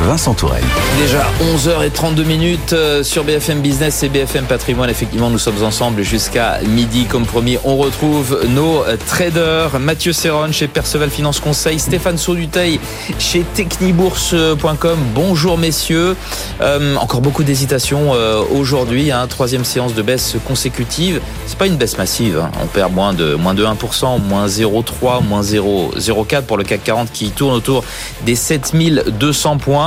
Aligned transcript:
Vincent 0.00 0.34
Tourelle. 0.34 0.64
Déjà 0.98 1.24
11h32 1.54 2.24
minutes 2.24 2.72
euh, 2.72 3.02
sur 3.02 3.24
BFM 3.24 3.60
Business 3.60 4.02
et 4.02 4.08
BFM 4.08 4.44
Patrimoine. 4.44 4.90
Effectivement, 4.90 5.30
nous 5.30 5.38
sommes 5.38 5.62
ensemble 5.62 6.02
jusqu'à 6.02 6.58
midi. 6.66 7.06
Comme 7.06 7.24
promis, 7.24 7.58
on 7.64 7.76
retrouve 7.76 8.40
nos 8.48 8.82
euh, 8.82 8.96
traders. 9.06 9.78
Mathieu 9.78 10.12
Serron 10.12 10.52
chez 10.52 10.66
Perceval 10.66 11.10
Finance 11.10 11.40
Conseil, 11.40 11.78
Stéphane 11.78 12.18
Sauduteil 12.18 12.80
chez 13.18 13.44
technibourse.com. 13.54 14.98
Bonjour 15.14 15.58
messieurs. 15.58 16.16
Euh, 16.60 16.96
encore 16.96 17.20
beaucoup 17.20 17.44
d'hésitation 17.44 18.12
aujourd'hui. 18.52 19.12
Hein, 19.12 19.26
troisième 19.28 19.64
séance 19.64 19.94
de 19.94 20.02
baisse 20.02 20.36
consécutive. 20.46 21.20
C'est 21.46 21.58
pas 21.58 21.66
une 21.66 21.76
baisse 21.76 21.98
massive. 21.98 22.40
Hein. 22.42 22.50
On 22.62 22.66
perd 22.66 22.92
moins 22.92 23.12
de, 23.12 23.34
moins 23.34 23.54
de 23.54 23.64
1%, 23.64 24.20
moins 24.20 24.46
0,3, 24.46 25.24
moins 25.24 25.42
0,04 25.42 26.42
pour 26.42 26.56
le 26.56 26.64
CAC 26.64 26.82
40 26.84 27.12
qui 27.12 27.30
tourne 27.30 27.54
autour 27.54 27.84
des 28.24 28.34
7200 28.34 29.58
points. 29.58 29.83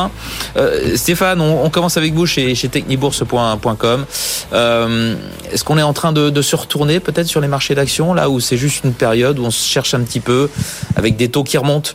Euh, 0.57 0.95
Stéphane, 0.95 1.41
on, 1.41 1.69
commence 1.69 1.97
avec 1.97 2.13
vous 2.13 2.25
chez, 2.25 2.53
technibourse.com. 2.55 4.05
Euh, 4.53 5.15
est-ce 5.51 5.63
qu'on 5.63 5.77
est 5.77 5.83
en 5.83 5.93
train 5.93 6.11
de, 6.11 6.29
de 6.29 6.41
se 6.41 6.55
retourner 6.55 6.99
peut-être 6.99 7.27
sur 7.27 7.41
les 7.41 7.47
marchés 7.47 7.75
d'actions, 7.75 8.13
là 8.13 8.29
où 8.29 8.39
c'est 8.39 8.57
juste 8.57 8.83
une 8.83 8.93
période 8.93 9.39
où 9.39 9.45
on 9.45 9.51
se 9.51 9.67
cherche 9.67 9.93
un 9.93 10.01
petit 10.01 10.19
peu 10.19 10.49
avec 10.95 11.15
des 11.15 11.29
taux 11.29 11.43
qui 11.43 11.57
remontent? 11.57 11.91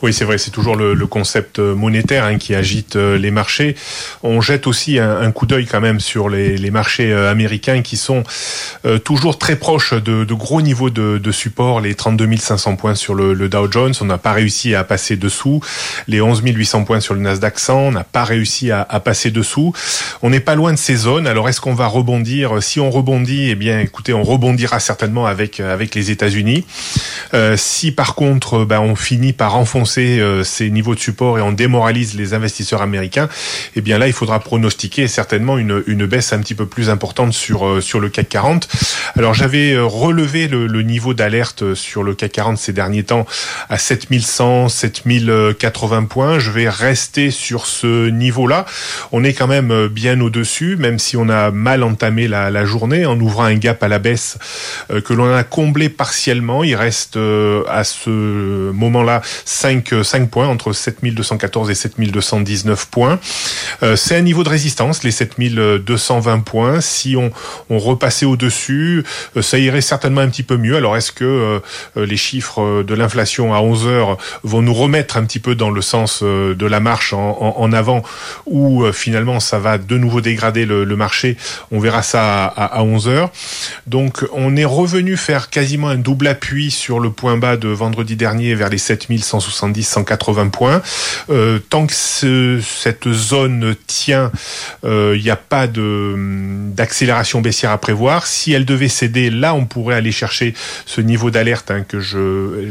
Oui, 0.00 0.12
c'est 0.12 0.24
vrai, 0.24 0.38
c'est 0.38 0.52
toujours 0.52 0.76
le, 0.76 0.94
le, 0.94 1.06
concept 1.08 1.58
euh, 1.58 1.74
monétaire 1.74 2.24
hein, 2.24 2.38
qui 2.38 2.54
agite 2.54 2.94
euh, 2.94 3.18
les 3.18 3.32
marchés. 3.32 3.74
On 4.22 4.40
jette 4.40 4.68
aussi 4.68 5.00
un, 5.00 5.20
un 5.20 5.32
coup 5.32 5.44
d'œil 5.44 5.66
quand 5.66 5.80
même 5.80 5.98
sur 5.98 6.28
les, 6.28 6.56
les, 6.56 6.70
marchés 6.70 7.10
euh, 7.10 7.32
américains 7.32 7.82
qui 7.82 7.96
sont 7.96 8.22
toujours 9.04 9.38
très 9.38 9.56
proches 9.56 9.94
de, 9.94 10.24
de 10.24 10.34
gros 10.34 10.62
niveaux 10.62 10.90
de, 10.90 11.18
de, 11.18 11.32
support, 11.32 11.80
les 11.80 11.94
32 11.94 12.36
500 12.36 12.76
points 12.76 12.94
sur 12.94 13.14
le, 13.14 13.34
le 13.34 13.48
Dow 13.48 13.70
Jones, 13.70 13.92
on 14.00 14.04
n'a 14.04 14.18
pas 14.18 14.32
réussi 14.32 14.74
à 14.74 14.84
passer 14.84 15.16
dessous, 15.16 15.60
les 16.06 16.20
11 16.20 16.42
800 16.44 16.84
points 16.84 17.00
sur 17.00 17.14
le 17.14 17.20
Nasdaq 17.20 17.58
100, 17.58 17.78
on 17.78 17.90
n'a 17.90 18.04
pas 18.04 18.24
réussi 18.24 18.70
à, 18.70 18.86
à, 18.88 19.00
passer 19.00 19.30
dessous. 19.30 19.72
On 20.22 20.30
n'est 20.30 20.40
pas 20.40 20.54
loin 20.54 20.72
de 20.72 20.78
ces 20.78 20.94
zones, 20.94 21.26
alors 21.26 21.48
est-ce 21.48 21.60
qu'on 21.60 21.74
va 21.74 21.86
rebondir? 21.86 22.62
Si 22.62 22.78
on 22.78 22.90
rebondit, 22.90 23.50
eh 23.50 23.54
bien 23.56 23.80
écoutez, 23.80 24.12
on 24.12 24.22
rebondira 24.22 24.78
certainement 24.78 25.26
avec, 25.26 25.58
avec 25.60 25.94
les 25.94 26.10
États-Unis. 26.10 26.64
Euh, 27.34 27.56
si 27.56 27.90
par 27.90 28.14
contre 28.14 28.64
ben, 28.64 28.80
on 28.80 28.94
finit 28.94 29.32
par 29.32 29.56
enfoncer 29.56 29.87
euh, 29.96 30.44
ces 30.44 30.70
niveaux 30.70 30.94
de 30.94 31.00
support 31.00 31.38
et 31.38 31.42
on 31.42 31.52
démoralise 31.52 32.14
les 32.14 32.34
investisseurs 32.34 32.82
américains, 32.82 33.28
eh 33.76 33.80
bien 33.80 33.98
là, 33.98 34.06
il 34.06 34.12
faudra 34.12 34.40
pronostiquer 34.40 35.08
certainement 35.08 35.58
une, 35.58 36.06
baisse 36.06 36.32
un 36.32 36.40
petit 36.40 36.54
peu 36.54 36.66
plus 36.66 36.90
importante 36.90 37.32
sur, 37.32 37.66
euh, 37.66 37.80
sur 37.80 38.00
le 38.00 38.08
CAC 38.08 38.28
40. 38.28 38.68
Alors 39.16 39.34
j'avais 39.34 39.72
euh, 39.72 39.84
relevé 39.84 40.48
le, 40.48 40.66
le 40.66 40.82
niveau 40.82 41.14
d'alerte 41.14 41.74
sur 41.74 42.02
le 42.02 42.14
CAC 42.14 42.32
40 42.32 42.58
ces 42.58 42.72
derniers 42.72 43.02
temps 43.02 43.26
à 43.68 43.78
7100, 43.78 44.68
7080 44.68 46.04
points. 46.04 46.38
Je 46.38 46.50
vais 46.50 46.68
rester 46.68 47.30
sur 47.30 47.66
ce 47.66 48.08
niveau-là. 48.08 48.64
On 49.12 49.24
est 49.24 49.32
quand 49.32 49.48
même 49.48 49.88
bien 49.88 50.20
au-dessus, 50.20 50.76
même 50.76 50.98
si 50.98 51.16
on 51.16 51.28
a 51.28 51.50
mal 51.50 51.82
entamé 51.82 52.28
la, 52.28 52.50
la 52.50 52.64
journée 52.64 53.06
en 53.06 53.18
ouvrant 53.20 53.44
un 53.44 53.56
gap 53.56 53.82
à 53.82 53.88
la 53.88 53.98
baisse 53.98 54.38
que 54.88 55.12
l'on 55.12 55.32
a 55.34 55.44
comblé 55.44 55.88
partiellement. 55.88 56.64
Il 56.64 56.74
reste 56.74 57.16
à 57.16 57.84
ce 57.84 58.10
moment-là 58.72 59.22
5 59.44 59.77
5, 60.02 60.30
points, 60.30 60.48
entre 60.48 60.72
7214 60.72 61.70
et 61.70 61.74
7219 61.74 62.86
points. 62.86 63.18
Euh, 63.82 63.96
c'est 63.96 64.16
un 64.16 64.20
niveau 64.20 64.44
de 64.44 64.48
résistance, 64.48 65.04
les 65.04 65.10
7220 65.10 66.40
points. 66.40 66.80
Si 66.80 67.16
on, 67.16 67.30
repassait 67.70 68.26
au-dessus, 68.26 69.04
euh, 69.36 69.42
ça 69.42 69.58
irait 69.58 69.80
certainement 69.80 70.20
un 70.20 70.28
petit 70.28 70.42
peu 70.42 70.56
mieux. 70.56 70.76
Alors 70.76 70.96
est-ce 70.96 71.12
que 71.12 71.24
euh, 71.24 72.06
les 72.06 72.16
chiffres 72.16 72.82
de 72.82 72.94
l'inflation 72.94 73.54
à 73.54 73.60
11 73.60 73.86
heures 73.86 74.18
vont 74.42 74.62
nous 74.62 74.74
remettre 74.74 75.16
un 75.16 75.24
petit 75.24 75.38
peu 75.38 75.54
dans 75.54 75.70
le 75.70 75.82
sens 75.82 76.22
de 76.22 76.66
la 76.66 76.80
marche 76.80 77.12
en, 77.12 77.72
avant 77.72 78.02
ou 78.46 78.84
finalement 78.92 79.40
ça 79.40 79.58
va 79.58 79.78
de 79.78 79.98
nouveau 79.98 80.20
dégrader 80.20 80.64
le, 80.66 80.84
marché? 80.96 81.36
On 81.70 81.78
verra 81.78 82.02
ça 82.02 82.46
à, 82.46 82.64
à 82.64 82.82
11 82.82 83.08
heures. 83.08 83.30
Donc 83.86 84.24
on 84.32 84.56
est 84.56 84.64
revenu 84.64 85.16
faire 85.16 85.50
quasiment 85.50 85.88
un 85.88 85.96
double 85.96 86.26
appui 86.26 86.70
sur 86.70 87.00
le 87.00 87.10
point 87.10 87.36
bas 87.36 87.56
de 87.56 87.68
vendredi 87.68 88.16
dernier 88.16 88.54
vers 88.54 88.68
les 88.68 88.78
7170 89.74 89.98
180 90.08 90.48
points. 90.48 90.82
Euh, 91.30 91.58
tant 91.58 91.86
que 91.86 91.92
cette 92.62 93.10
zone 93.10 93.74
tient, 93.86 94.30
il 94.82 94.88
euh, 94.88 95.18
n'y 95.18 95.30
a 95.30 95.36
pas 95.36 95.66
d'accélération 95.66 97.40
baissière 97.40 97.70
à 97.70 97.78
prévoir. 97.78 98.26
Si 98.26 98.52
elle 98.52 98.64
devait 98.64 98.88
céder, 98.88 99.30
là, 99.30 99.54
on 99.54 99.66
pourrait 99.66 99.96
aller 99.96 100.12
chercher 100.12 100.54
ce 100.86 101.00
niveau 101.00 101.30
d'alerte 101.30 101.70
hein, 101.70 101.82
que 101.86 102.00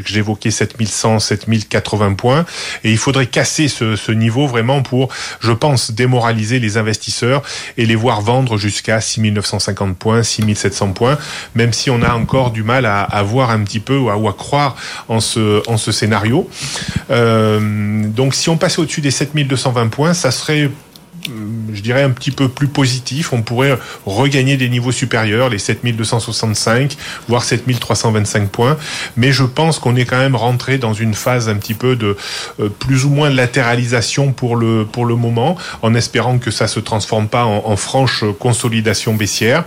j'évoquais, 0.05 0.51
7100, 0.51 1.19
7080 1.19 2.13
points. 2.13 2.45
Et 2.83 2.91
il 2.91 2.97
faudrait 2.97 3.27
casser 3.27 3.67
ce, 3.67 4.11
niveau 4.11 4.47
vraiment 4.47 4.81
pour, 4.81 5.09
je 5.41 5.51
pense, 5.51 5.91
démoraliser 5.91 6.59
les 6.59 6.77
investisseurs 6.77 7.43
et 7.77 7.85
les 7.85 7.95
voir 7.95 8.21
vendre 8.21 8.57
jusqu'à 8.57 9.01
6950 9.01 9.97
points, 9.97 10.23
6700 10.23 10.93
points, 10.93 11.17
même 11.55 11.73
si 11.73 11.89
on 11.89 12.01
a 12.01 12.13
encore 12.13 12.51
du 12.51 12.63
mal 12.63 12.85
à, 12.85 13.03
à 13.03 13.21
voir 13.21 13.51
un 13.51 13.63
petit 13.63 13.79
peu 13.79 13.97
ou 13.97 14.09
à, 14.09 14.17
ou 14.17 14.27
à 14.27 14.33
croire 14.33 14.75
en 15.07 15.19
ce, 15.19 15.61
en 15.69 15.77
ce 15.77 15.91
scénario. 15.91 16.49
Euh, 17.09 18.07
donc 18.07 18.33
si 18.33 18.49
on 18.49 18.57
passait 18.57 18.79
au-dessus 18.79 19.01
des 19.01 19.11
7220 19.11 19.87
points, 19.87 20.13
ça 20.13 20.31
serait 20.31 20.69
je 21.77 21.81
dirais, 21.83 22.01
un 22.01 22.09
petit 22.09 22.31
peu 22.31 22.49
plus 22.49 22.67
positif. 22.67 23.31
On 23.33 23.41
pourrait 23.41 23.77
regagner 24.05 24.57
des 24.57 24.67
niveaux 24.67 24.91
supérieurs, 24.91 25.49
les 25.49 25.59
7265, 25.59 26.97
voire 27.27 27.43
7325 27.43 28.49
points. 28.49 28.77
Mais 29.15 29.31
je 29.31 29.43
pense 29.43 29.79
qu'on 29.79 29.95
est 29.95 30.05
quand 30.05 30.17
même 30.17 30.35
rentré 30.35 30.77
dans 30.77 30.93
une 30.93 31.13
phase 31.13 31.47
un 31.49 31.55
petit 31.55 31.75
peu 31.75 31.95
de 31.95 32.17
euh, 32.59 32.69
plus 32.69 33.05
ou 33.05 33.09
moins 33.09 33.29
latéralisation 33.29 34.33
pour 34.33 34.55
le, 34.55 34.85
pour 34.85 35.05
le 35.05 35.15
moment, 35.15 35.55
en 35.81 35.93
espérant 35.93 36.39
que 36.39 36.51
ça 36.51 36.67
se 36.67 36.79
transforme 36.79 37.27
pas 37.27 37.45
en, 37.45 37.75
franche 37.75 38.23
consolidation 38.39 39.13
baissière. 39.13 39.63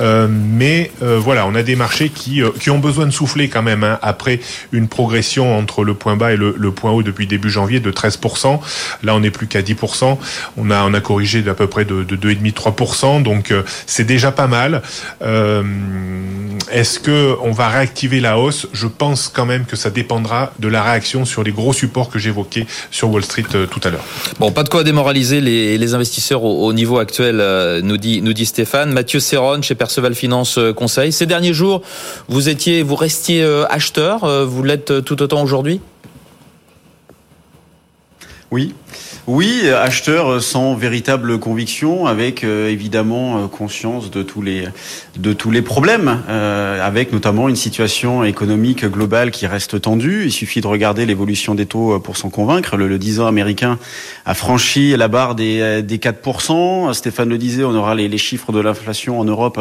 Euh, 0.00 0.26
mais 0.28 0.90
euh, 1.02 1.18
voilà, 1.18 1.46
on 1.46 1.54
a 1.54 1.62
des 1.62 1.76
marchés 1.76 2.08
qui, 2.08 2.42
qui 2.60 2.70
ont 2.70 2.78
besoin 2.78 3.06
de 3.06 3.10
souffler 3.12 3.48
quand 3.48 3.62
même, 3.62 3.84
hein, 3.84 3.98
après 4.02 4.40
une 4.72 4.88
progression 4.88 5.56
entre 5.56 5.84
le 5.84 5.94
point 5.94 6.16
bas 6.16 6.32
et 6.32 6.36
le, 6.36 6.56
le 6.58 6.72
point 6.72 6.90
haut 6.90 7.04
depuis 7.04 7.28
début 7.28 7.50
janvier 7.50 7.78
de 7.78 7.92
13%. 7.92 8.58
Là, 9.04 9.14
on 9.14 9.20
n'est 9.20 9.30
plus 9.30 9.46
qu'à 9.46 9.62
10%. 9.62 10.18
On 10.56 10.70
a 10.70 10.82
on 10.82 10.94
a 10.94 11.00
corrigé 11.00 11.35
d'à 11.42 11.54
peu 11.54 11.66
près 11.66 11.84
de, 11.84 12.02
de 12.02 12.16
2,5-3%, 12.16 13.22
donc 13.22 13.50
euh, 13.50 13.62
c'est 13.86 14.04
déjà 14.04 14.32
pas 14.32 14.46
mal. 14.46 14.82
Euh, 15.22 15.62
est-ce 16.70 16.98
que 16.98 17.36
on 17.42 17.52
va 17.52 17.68
réactiver 17.68 18.20
la 18.20 18.38
hausse? 18.38 18.66
Je 18.72 18.86
pense 18.86 19.28
quand 19.28 19.46
même 19.46 19.64
que 19.66 19.76
ça 19.76 19.90
dépendra 19.90 20.52
de 20.58 20.68
la 20.68 20.82
réaction 20.82 21.24
sur 21.24 21.42
les 21.42 21.52
gros 21.52 21.72
supports 21.72 22.10
que 22.10 22.18
j'évoquais 22.18 22.66
sur 22.90 23.10
Wall 23.10 23.24
Street 23.24 23.44
euh, 23.54 23.66
tout 23.66 23.80
à 23.84 23.90
l'heure. 23.90 24.04
Bon, 24.40 24.50
pas 24.50 24.62
de 24.62 24.68
quoi 24.68 24.84
démoraliser 24.84 25.40
les, 25.40 25.94
investisseurs 25.94 26.42
au, 26.42 26.72
niveau 26.72 26.98
actuel, 26.98 27.36
nous 27.84 27.96
dit 27.96 28.20
nous 28.20 28.32
dit 28.32 28.44
Stéphane. 28.44 28.92
Mathieu 28.92 29.20
Serron 29.20 29.62
chez 29.62 29.76
Perceval 29.76 30.14
Finance 30.14 30.58
Conseil. 30.74 31.12
Ces 31.12 31.26
derniers 31.26 31.52
jours, 31.52 31.82
vous 32.28 32.48
étiez, 32.48 32.82
vous 32.82 32.96
restiez 32.96 33.44
acheteur, 33.70 34.46
vous 34.46 34.62
l'êtes 34.64 35.04
tout 35.04 35.22
autant 35.22 35.42
aujourd'hui? 35.42 35.80
Oui, 38.52 38.74
oui, 39.26 39.68
acheteur 39.70 40.40
sans 40.40 40.76
véritable 40.76 41.40
conviction, 41.40 42.06
avec 42.06 42.44
euh, 42.44 42.68
évidemment 42.70 43.38
euh, 43.38 43.46
conscience 43.48 44.08
de 44.12 44.22
tous 44.22 44.40
les 44.40 44.68
de 45.16 45.32
tous 45.32 45.50
les 45.50 45.62
problèmes, 45.62 46.22
euh, 46.28 46.86
avec 46.86 47.12
notamment 47.12 47.48
une 47.48 47.56
situation 47.56 48.22
économique 48.22 48.84
globale 48.84 49.32
qui 49.32 49.48
reste 49.48 49.80
tendue. 49.80 50.26
Il 50.26 50.32
suffit 50.32 50.60
de 50.60 50.68
regarder 50.68 51.06
l'évolution 51.06 51.56
des 51.56 51.66
taux 51.66 51.98
pour 51.98 52.16
s'en 52.16 52.30
convaincre. 52.30 52.76
Le, 52.76 52.96
10 52.98 53.18
ans 53.18 53.26
américain 53.26 53.80
a 54.26 54.34
franchi 54.34 54.96
la 54.96 55.08
barre 55.08 55.34
des, 55.34 55.82
des 55.82 55.98
4%. 55.98 56.92
Stéphane 56.94 57.28
le 57.28 57.38
disait, 57.38 57.64
on 57.64 57.74
aura 57.74 57.96
les, 57.96 58.06
les 58.06 58.18
chiffres 58.18 58.52
de 58.52 58.60
l'inflation 58.60 59.18
en 59.18 59.24
Europe 59.24 59.58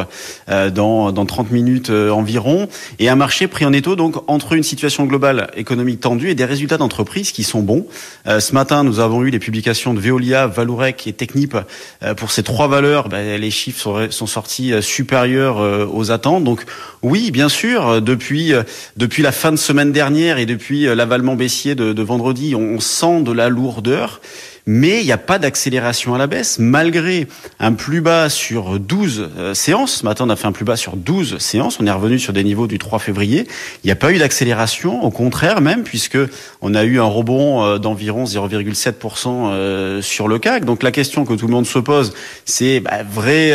dans, 0.47 1.11
dans 1.11 1.25
30 1.25 1.51
minutes 1.51 1.89
environ. 1.89 2.67
Et 2.99 3.09
un 3.09 3.15
marché 3.15 3.47
pris 3.47 3.65
en 3.65 3.73
étau 3.73 3.95
donc 3.95 4.15
entre 4.27 4.53
une 4.53 4.63
situation 4.63 5.05
globale 5.05 5.49
économique 5.55 6.01
tendue 6.01 6.29
et 6.29 6.35
des 6.35 6.45
résultats 6.45 6.77
d'entreprise 6.77 7.31
qui 7.31 7.43
sont 7.43 7.61
bons. 7.61 7.87
ce 8.27 8.53
matin, 8.53 8.74
nous 8.83 8.99
avons 8.99 9.23
eu 9.23 9.29
les 9.29 9.39
publications 9.39 9.93
de 9.93 9.99
Veolia, 9.99 10.47
Valorec 10.47 11.07
et 11.07 11.13
Technip. 11.13 11.57
Euh, 12.03 12.13
pour 12.13 12.31
ces 12.31 12.43
trois 12.43 12.67
valeurs, 12.67 13.09
ben, 13.09 13.39
les 13.39 13.51
chiffres 13.51 14.07
sont 14.09 14.27
sortis 14.27 14.73
euh, 14.73 14.81
supérieurs 14.81 15.59
euh, 15.59 15.87
aux 15.91 16.11
attentes. 16.11 16.43
Donc 16.43 16.65
oui, 17.01 17.31
bien 17.31 17.49
sûr, 17.49 18.01
depuis 18.01 18.53
depuis 18.97 19.23
la 19.23 19.31
fin 19.31 19.51
de 19.51 19.57
semaine 19.57 19.91
dernière 19.91 20.37
et 20.37 20.45
depuis 20.45 20.83
l'avalement 20.95 21.35
baissier 21.35 21.75
de, 21.75 22.01
vendredi, 22.01 22.55
on 22.55 22.79
sent 22.79 23.21
de 23.21 23.31
la 23.31 23.49
lourdeur. 23.49 24.21
Mais 24.65 25.01
il 25.01 25.05
n'y 25.05 25.11
a 25.11 25.17
pas 25.17 25.37
d'accélération 25.37 26.15
à 26.15 26.17
la 26.17 26.27
baisse, 26.27 26.57
malgré 26.59 27.27
un 27.59 27.73
plus 27.73 28.01
bas 28.01 28.29
sur 28.29 28.79
12 28.79 29.29
euh, 29.37 29.53
séances. 29.53 29.97
Ce 29.97 30.05
matin, 30.05 30.25
on 30.27 30.29
a 30.29 30.35
fait 30.35 30.47
un 30.47 30.51
plus 30.51 30.65
bas 30.65 30.75
sur 30.75 30.95
12 30.95 31.37
séances. 31.37 31.79
On 31.79 31.85
est 31.85 31.91
revenu 31.91 32.17
sur 32.17 32.33
des 32.33 32.43
niveaux 32.43 32.67
du 32.67 32.79
3 32.79 32.99
février. 32.99 33.47
Il 33.83 33.87
n'y 33.87 33.91
a 33.91 33.95
pas 33.95 34.11
eu 34.11 34.17
d'accélération, 34.17 35.03
au 35.03 35.11
contraire 35.11 35.61
même, 35.61 35.83
puisque 35.83 36.17
on 36.61 36.73
a 36.73 36.83
eu 36.83 36.99
un 36.99 37.03
rebond 37.03 37.63
euh, 37.63 37.77
d'environ 37.77 38.23
0,7% 38.25 40.01
sur 40.01 40.27
le 40.27 40.39
CAC. 40.39 40.65
Donc 40.65 40.81
la 40.83 40.91
question 40.91 41.25
que 41.25 41.33
tout 41.33 41.47
le 41.47 41.53
monde 41.53 41.67
se 41.67 41.79
pose, 41.79 42.13
c'est 42.45 42.79
bah, 42.79 43.03
vrai 43.03 43.53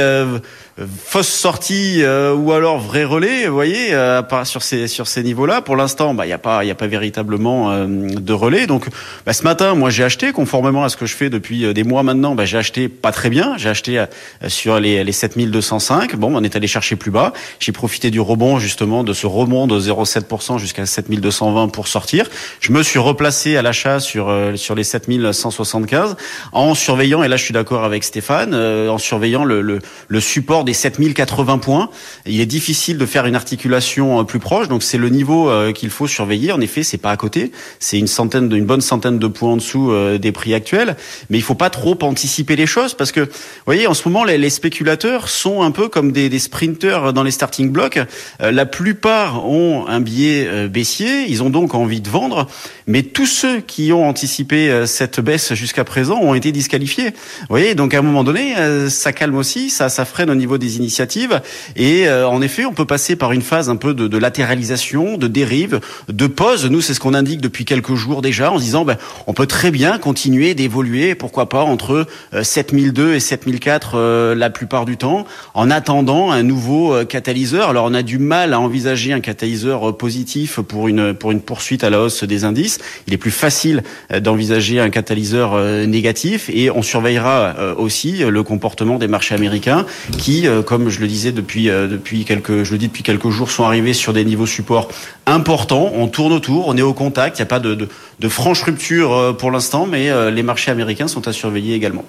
fausse 0.86 1.28
sortie 1.28 2.02
euh, 2.02 2.34
ou 2.34 2.52
alors 2.52 2.78
vrai 2.78 3.04
relais, 3.04 3.46
vous 3.46 3.54
voyez, 3.54 3.92
euh, 3.92 4.22
sur 4.44 4.62
ces 4.62 4.88
sur 4.88 5.06
ces 5.06 5.22
niveaux-là. 5.22 5.62
Pour 5.62 5.76
l'instant, 5.76 6.14
bah 6.14 6.26
il 6.26 6.30
y 6.30 6.32
a 6.32 6.38
pas 6.38 6.64
il 6.64 6.68
y 6.68 6.70
a 6.70 6.74
pas 6.74 6.86
véritablement 6.86 7.70
euh, 7.70 7.86
de 7.86 8.32
relais. 8.32 8.66
Donc 8.66 8.86
bah, 9.26 9.32
ce 9.32 9.42
matin, 9.42 9.74
moi 9.74 9.90
j'ai 9.90 10.04
acheté 10.04 10.32
conformément 10.32 10.84
à 10.84 10.88
ce 10.88 10.96
que 10.96 10.99
je 11.06 11.14
fais 11.14 11.30
depuis 11.30 11.64
euh, 11.64 11.72
des 11.72 11.84
mois 11.84 12.02
maintenant. 12.02 12.34
Bah, 12.34 12.44
j'ai 12.44 12.58
acheté 12.58 12.88
pas 12.88 13.12
très 13.12 13.30
bien. 13.30 13.56
J'ai 13.56 13.68
acheté 13.68 14.04
sur 14.48 14.80
les 14.80 15.04
les 15.04 15.12
7205. 15.12 16.16
Bon, 16.16 16.34
on 16.34 16.42
est 16.42 16.56
allé 16.56 16.66
chercher 16.66 16.96
plus 16.96 17.10
bas. 17.10 17.32
J'ai 17.58 17.72
profité 17.72 18.10
du 18.10 18.20
rebond 18.20 18.58
justement 18.58 19.04
de 19.04 19.12
ce 19.12 19.26
rebond 19.26 19.66
de 19.66 19.78
0,7% 19.78 20.58
jusqu'à 20.58 20.86
7220 20.86 21.68
pour 21.68 21.88
sortir. 21.88 22.28
Je 22.60 22.72
me 22.72 22.82
suis 22.82 22.98
replacé 22.98 23.56
à 23.56 23.62
l'achat 23.62 24.00
sur 24.00 24.32
sur 24.56 24.74
les 24.74 24.84
7175 24.84 26.16
en 26.52 26.74
surveillant 26.74 27.22
et 27.22 27.28
là 27.28 27.36
je 27.36 27.44
suis 27.44 27.54
d'accord 27.54 27.84
avec 27.84 28.04
Stéphane 28.04 28.54
en 28.54 28.98
surveillant 28.98 29.44
le, 29.44 29.60
le, 29.60 29.80
le 30.08 30.20
support 30.20 30.64
des 30.64 30.74
7080 30.74 31.58
points. 31.58 31.90
Il 32.26 32.40
est 32.40 32.46
difficile 32.46 32.98
de 32.98 33.06
faire 33.06 33.26
une 33.26 33.34
articulation 33.34 34.20
euh, 34.20 34.24
plus 34.24 34.38
proche, 34.38 34.68
donc 34.68 34.82
c'est 34.82 34.98
le 34.98 35.08
niveau 35.08 35.48
euh, 35.48 35.72
qu'il 35.72 35.90
faut 35.90 36.06
surveiller. 36.06 36.52
En 36.52 36.60
effet, 36.60 36.82
c'est 36.82 36.98
pas 36.98 37.10
à 37.10 37.16
côté, 37.16 37.52
c'est 37.78 37.98
une 37.98 38.06
centaine, 38.06 38.52
une 38.52 38.66
bonne 38.66 38.80
centaine 38.80 39.18
de 39.18 39.26
points 39.26 39.52
en 39.52 39.56
dessous 39.56 39.90
euh, 39.90 40.18
des 40.18 40.32
prix 40.32 40.54
actuels. 40.54 40.89
Mais 41.28 41.38
il 41.38 41.42
faut 41.42 41.54
pas 41.54 41.70
trop 41.70 41.98
anticiper 42.02 42.56
les 42.56 42.66
choses 42.66 42.94
parce 42.94 43.12
que, 43.12 43.20
vous 43.20 43.28
voyez, 43.66 43.86
en 43.86 43.94
ce 43.94 44.08
moment, 44.08 44.24
les, 44.24 44.50
spéculateurs 44.50 45.28
sont 45.28 45.62
un 45.62 45.70
peu 45.70 45.88
comme 45.88 46.12
des, 46.12 46.28
des 46.28 46.38
sprinters 46.38 47.12
dans 47.12 47.22
les 47.22 47.30
starting 47.30 47.70
blocks. 47.70 48.00
La 48.40 48.66
plupart 48.66 49.46
ont 49.46 49.86
un 49.86 50.00
biais 50.00 50.68
baissier, 50.68 51.26
ils 51.28 51.42
ont 51.42 51.50
donc 51.50 51.74
envie 51.74 52.00
de 52.00 52.08
vendre, 52.08 52.48
mais 52.86 53.02
tous 53.02 53.26
ceux 53.26 53.60
qui 53.60 53.92
ont 53.92 54.08
anticipé 54.08 54.84
cette 54.86 55.20
baisse 55.20 55.54
jusqu'à 55.54 55.84
présent 55.84 56.18
ont 56.20 56.34
été 56.34 56.50
disqualifiés. 56.52 57.10
Vous 57.10 57.46
voyez, 57.50 57.74
donc 57.74 57.94
à 57.94 57.98
un 57.98 58.02
moment 58.02 58.24
donné, 58.24 58.54
ça 58.88 59.12
calme 59.12 59.36
aussi, 59.36 59.70
ça, 59.70 59.88
ça 59.88 60.04
freine 60.04 60.30
au 60.30 60.34
niveau 60.34 60.58
des 60.58 60.76
initiatives. 60.76 61.40
Et 61.76 62.08
euh, 62.08 62.28
en 62.28 62.42
effet, 62.42 62.64
on 62.64 62.72
peut 62.72 62.84
passer 62.84 63.16
par 63.16 63.32
une 63.32 63.42
phase 63.42 63.70
un 63.70 63.76
peu 63.76 63.94
de, 63.94 64.08
de 64.08 64.18
latéralisation, 64.18 65.16
de 65.16 65.28
dérive, 65.28 65.80
de 66.08 66.26
pause. 66.26 66.66
Nous, 66.66 66.80
c'est 66.80 66.94
ce 66.94 67.00
qu'on 67.00 67.14
indique 67.14 67.40
depuis 67.40 67.64
quelques 67.64 67.94
jours 67.94 68.22
déjà, 68.22 68.52
en 68.52 68.58
se 68.58 68.64
disant, 68.64 68.84
ben, 68.84 68.96
on 69.26 69.32
peut 69.32 69.46
très 69.46 69.70
bien 69.70 69.98
continuer 69.98 70.54
d'évoluer, 70.54 70.79
pourquoi 71.18 71.48
pas, 71.48 71.62
entre 71.62 72.06
7002 72.42 73.02
euh, 73.02 73.14
et 73.16 73.20
7004 73.20 73.92
euh, 73.94 74.34
la 74.34 74.50
plupart 74.50 74.84
du 74.84 74.96
temps, 74.96 75.26
en 75.54 75.70
attendant 75.70 76.30
un 76.30 76.42
nouveau 76.42 77.04
catalyseur. 77.04 77.70
Alors, 77.70 77.86
on 77.86 77.94
a 77.94 78.02
du 78.02 78.18
mal 78.18 78.52
à 78.52 78.60
envisager 78.60 79.12
un 79.12 79.20
catalyseur 79.20 79.96
positif 79.96 80.60
pour 80.60 80.88
une 80.88 81.14
pour 81.14 81.32
une 81.32 81.40
poursuite 81.40 81.84
à 81.84 81.90
la 81.90 82.00
hausse 82.00 82.24
des 82.24 82.44
indices. 82.44 82.78
Il 83.06 83.14
est 83.14 83.18
plus 83.18 83.30
facile 83.30 83.82
d'envisager 84.10 84.80
un 84.80 84.90
catalyseur 84.90 85.56
négatif 85.86 86.50
et 86.52 86.70
on 86.70 86.82
surveillera 86.82 87.54
aussi 87.76 88.18
le 88.18 88.42
comportement 88.42 88.98
des 88.98 89.08
marchés 89.08 89.34
américains 89.34 89.86
qui 90.18 90.46
euh, 90.46 90.62
comme 90.62 90.88
je 90.88 91.00
le 91.00 91.06
disais 91.06 91.32
depuis 91.32 91.70
euh, 91.70 91.96
quelques 92.26 92.62
je 92.62 92.72
le 92.72 92.78
dis 92.78 92.88
depuis 92.88 93.02
quelques 93.02 93.30
jours, 93.30 93.50
sont 93.50 93.64
arrivés 93.64 93.92
sur 93.92 94.12
des 94.12 94.24
niveaux 94.24 94.46
support 94.46 94.88
importants. 95.26 95.92
On 95.94 96.08
tourne 96.08 96.32
autour, 96.32 96.68
on 96.68 96.76
est 96.76 96.82
au 96.82 96.94
contact. 96.94 97.38
Il 97.38 97.42
n'y 97.42 97.44
a 97.44 97.46
pas 97.46 97.60
de, 97.60 97.88
de 98.20 98.28
franche 98.28 98.62
rupture 98.62 99.12
euh, 99.12 99.32
pour 99.32 99.50
l'instant, 99.50 99.86
mais 99.86 100.10
les 100.30 100.42
marchés 100.42 100.70
américains 100.70 101.08
sont 101.08 101.26
à 101.28 101.32
surveiller 101.32 101.74
également. 101.74 102.04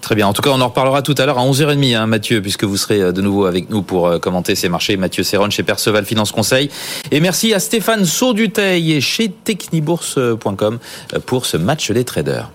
Très 0.00 0.14
bien. 0.14 0.26
En 0.26 0.32
tout 0.32 0.42
cas, 0.42 0.50
on 0.50 0.60
en 0.60 0.68
reparlera 0.68 1.02
tout 1.02 1.14
à 1.18 1.26
l'heure 1.26 1.38
à 1.38 1.44
11h30, 1.44 1.96
hein, 1.96 2.06
Mathieu, 2.06 2.40
puisque 2.40 2.64
vous 2.64 2.76
serez 2.76 3.12
de 3.12 3.20
nouveau 3.20 3.44
avec 3.46 3.68
nous 3.68 3.82
pour 3.82 4.20
commenter 4.20 4.54
ces 4.54 4.68
marchés. 4.68 4.96
Mathieu 4.96 5.22
Serron 5.22 5.50
chez 5.50 5.62
Perceval 5.62 6.04
Finance 6.04 6.32
Conseil. 6.32 6.70
Et 7.10 7.20
merci 7.20 7.52
à 7.52 7.60
Stéphane 7.60 8.04
Sauduteil 8.04 9.00
chez 9.00 9.28
technibourse.com 9.28 10.78
pour 11.26 11.46
ce 11.46 11.56
match 11.56 11.90
des 11.90 12.04
traders. 12.04 12.50